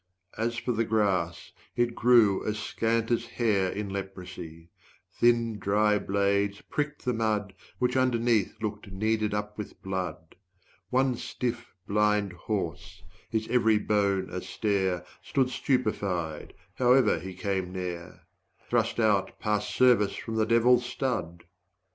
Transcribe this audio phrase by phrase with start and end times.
[0.35, 4.71] As for the grass, it grew as scant as hair In leprosy;
[5.13, 10.35] thin dry blades pricked the mud Which underneath looked kneaded up with blood.
[10.89, 17.71] 75 One stiff blind horse, his every bone a stare, Stood stupefied, however he came
[17.73, 18.23] there;
[18.71, 21.43] Thrust out past service from the devil's stud!